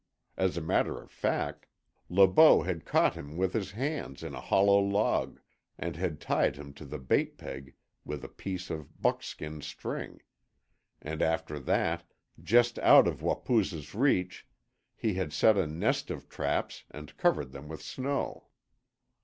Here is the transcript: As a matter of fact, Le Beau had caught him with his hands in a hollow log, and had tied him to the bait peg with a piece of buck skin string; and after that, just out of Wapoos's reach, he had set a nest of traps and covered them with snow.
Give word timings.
As 0.35 0.57
a 0.57 0.61
matter 0.61 0.99
of 0.99 1.11
fact, 1.11 1.67
Le 2.09 2.27
Beau 2.27 2.63
had 2.63 2.85
caught 2.85 3.13
him 3.13 3.37
with 3.37 3.53
his 3.53 3.73
hands 3.73 4.23
in 4.23 4.33
a 4.33 4.41
hollow 4.41 4.79
log, 4.79 5.39
and 5.77 5.95
had 5.95 6.19
tied 6.19 6.55
him 6.55 6.73
to 6.73 6.85
the 6.85 6.97
bait 6.97 7.37
peg 7.37 7.75
with 8.03 8.23
a 8.25 8.27
piece 8.27 8.71
of 8.71 8.99
buck 8.99 9.21
skin 9.21 9.61
string; 9.61 10.19
and 11.03 11.21
after 11.21 11.59
that, 11.59 12.03
just 12.41 12.79
out 12.79 13.07
of 13.07 13.21
Wapoos's 13.21 13.93
reach, 13.93 14.47
he 14.95 15.13
had 15.13 15.31
set 15.31 15.55
a 15.55 15.67
nest 15.67 16.09
of 16.09 16.27
traps 16.27 16.83
and 16.89 17.15
covered 17.15 17.51
them 17.51 17.67
with 17.67 17.83
snow. 17.83 18.47